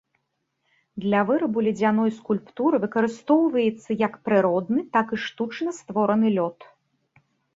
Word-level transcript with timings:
Для 1.03 1.19
вырабу 1.27 1.59
ледзяной 1.67 2.11
скульптуры 2.19 2.77
выкарыстоўваецца 2.87 3.99
як 4.07 4.13
прыродны, 4.29 4.79
так 4.97 5.07
і 5.17 5.19
штучна 5.27 5.69
створаны 5.81 6.27
лёд. 6.41 6.57